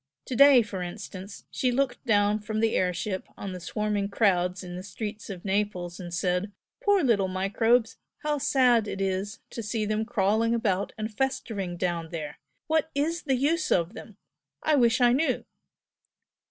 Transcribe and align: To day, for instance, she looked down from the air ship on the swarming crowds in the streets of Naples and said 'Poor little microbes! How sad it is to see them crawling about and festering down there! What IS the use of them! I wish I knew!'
To 0.25 0.35
day, 0.35 0.63
for 0.63 0.81
instance, 0.81 1.43
she 1.51 1.71
looked 1.71 2.03
down 2.07 2.39
from 2.39 2.59
the 2.59 2.73
air 2.75 2.91
ship 2.91 3.27
on 3.37 3.51
the 3.53 3.59
swarming 3.59 4.09
crowds 4.09 4.63
in 4.63 4.75
the 4.75 4.81
streets 4.81 5.29
of 5.29 5.45
Naples 5.45 5.99
and 5.99 6.11
said 6.11 6.51
'Poor 6.83 7.03
little 7.03 7.27
microbes! 7.27 7.97
How 8.23 8.39
sad 8.39 8.87
it 8.87 8.99
is 8.99 9.41
to 9.51 9.61
see 9.61 9.85
them 9.85 10.03
crawling 10.05 10.55
about 10.55 10.91
and 10.97 11.13
festering 11.15 11.77
down 11.77 12.09
there! 12.09 12.39
What 12.65 12.89
IS 12.95 13.21
the 13.21 13.35
use 13.35 13.71
of 13.71 13.93
them! 13.93 14.17
I 14.63 14.73
wish 14.75 15.01
I 15.01 15.13
knew!' 15.13 15.45